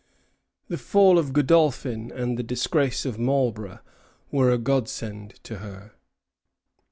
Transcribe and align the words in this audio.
The 0.67 0.79
fall 0.79 1.19
of 1.19 1.31
Godolphin 1.31 2.11
and 2.11 2.35
the 2.35 2.41
disgrace 2.41 3.05
of 3.05 3.19
Marlborough 3.19 3.81
were 4.31 4.49
a 4.49 4.57
godsend 4.57 5.35
to 5.43 5.59
her. 5.59 5.91